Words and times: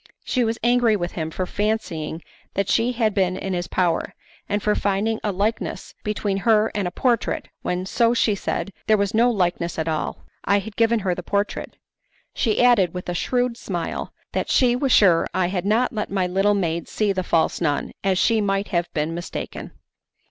She 0.25 0.43
was 0.43 0.57
angry 0.63 0.95
with 0.95 1.11
him 1.11 1.29
for 1.29 1.45
fancying 1.45 2.23
that 2.55 2.67
she 2.69 2.93
had 2.93 3.13
been 3.13 3.37
in 3.37 3.53
his 3.53 3.67
power, 3.67 4.15
and 4.49 4.63
for 4.63 4.73
finding 4.73 5.19
a 5.23 5.31
likeness 5.31 5.93
between 6.03 6.37
her 6.37 6.71
and 6.73 6.87
a 6.87 6.89
portrait, 6.89 7.49
when, 7.61 7.85
so 7.85 8.15
she 8.15 8.33
said, 8.33 8.73
there 8.87 8.97
was 8.97 9.13
no 9.13 9.29
likeness 9.29 9.77
at 9.77 9.87
all; 9.87 10.25
I 10.43 10.57
had 10.57 10.75
given 10.75 11.01
her 11.01 11.13
the 11.13 11.21
portrait. 11.21 11.75
She 12.33 12.63
added, 12.63 12.95
with 12.95 13.09
a 13.09 13.13
shrewd 13.13 13.57
smile, 13.57 14.11
that 14.31 14.49
she 14.49 14.75
was 14.75 14.91
sure 14.91 15.27
I 15.35 15.49
had 15.49 15.67
not 15.67 15.93
let 15.93 16.09
my 16.09 16.25
little 16.25 16.55
maid 16.55 16.87
see 16.87 17.13
the 17.13 17.21
false 17.21 17.61
nun, 17.61 17.91
as 18.03 18.17
she 18.17 18.41
might 18.41 18.69
have 18.69 18.91
been 18.95 19.13
mistaken. 19.13 19.71